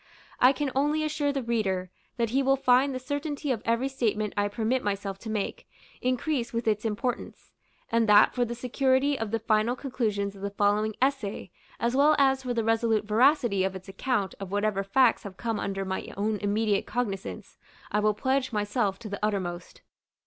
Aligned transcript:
I 0.39 0.51
can 0.51 0.71
only 0.73 1.03
assure 1.03 1.31
the 1.31 1.43
reader, 1.43 1.91
that 2.17 2.31
he 2.31 2.41
will 2.41 2.55
find 2.55 2.91
the 2.91 2.97
certainty 2.99 3.51
of 3.51 3.61
every 3.65 3.87
statement 3.87 4.33
I 4.35 4.47
permit 4.47 4.83
myself 4.83 5.19
to 5.19 5.29
make, 5.29 5.69
increase 6.01 6.51
with 6.51 6.67
its 6.67 6.85
importance; 6.85 7.51
and 7.91 8.09
that, 8.09 8.33
for 8.33 8.43
the 8.43 8.55
security 8.55 9.15
of 9.19 9.29
the 9.29 9.37
final 9.37 9.75
conclusions 9.75 10.35
of 10.35 10.41
the 10.41 10.49
following 10.49 10.95
essay, 11.03 11.51
as 11.79 11.95
well 11.95 12.15
as 12.17 12.41
for 12.41 12.53
the 12.55 12.63
resolute 12.63 13.05
veracity 13.05 13.63
of 13.63 13.75
its 13.75 13.87
account 13.89 14.33
of 14.39 14.51
whatever 14.51 14.83
facts 14.83 15.21
have 15.21 15.37
come 15.37 15.59
under 15.59 15.85
my 15.85 16.11
own 16.17 16.37
immediate 16.37 16.87
cognizance, 16.87 17.59
I 17.91 17.99
will 17.99 18.15
pledge 18.15 18.51
myself 18.51 18.97
to 19.01 19.07
the 19.07 19.23
uttermost. 19.23 19.81